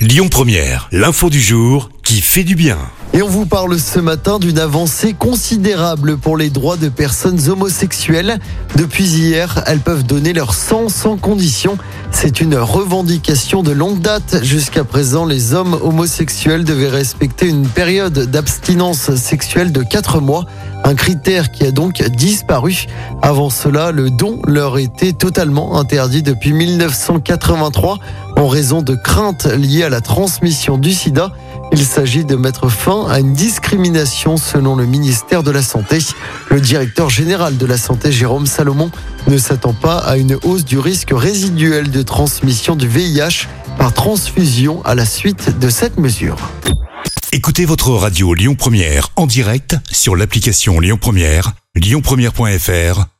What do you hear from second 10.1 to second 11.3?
leur sang sans